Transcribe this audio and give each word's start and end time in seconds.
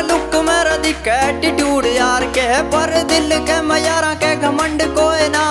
है 0.00 0.06
लुक 0.08 0.34
मेरा 0.44 0.76
दिख 0.84 1.08
एटीट्यूड 1.12 1.86
यार 1.86 2.24
के 2.36 2.46
पर 2.72 2.92
दिल 3.08 3.32
के 3.48 3.60
मैं 3.68 3.80
यारा 3.84 4.12
के 4.22 4.34
घमंड 4.48 4.82
कोई 4.96 5.28
ना 5.34 5.44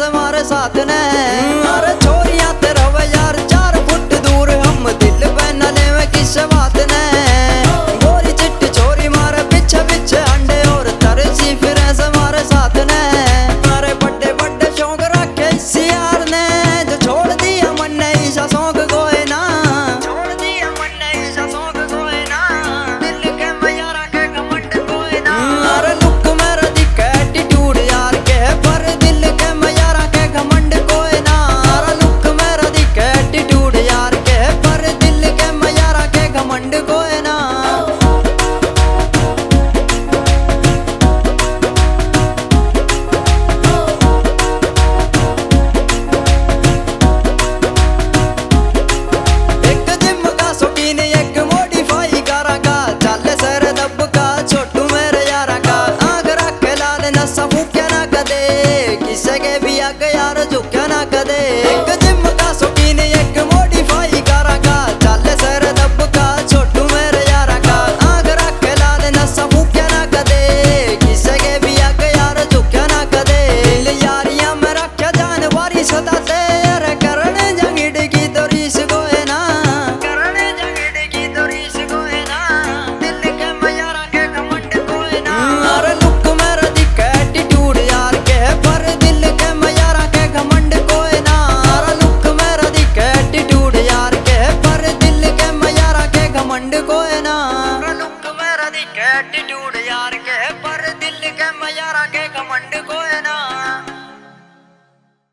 हमारे 0.00 0.44
साथ 0.44 0.76
ने। 0.76 1.61